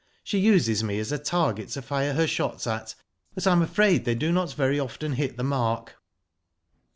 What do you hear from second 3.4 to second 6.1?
I am afraid they do not very often hit the mark."